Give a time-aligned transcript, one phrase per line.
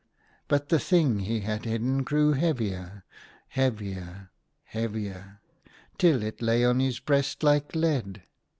[0.47, 3.03] But the thing he had hidden grew heavier,
[3.49, 4.31] heavier,
[4.63, 5.41] heavier—
[5.99, 8.23] till it lay on his breast like lead.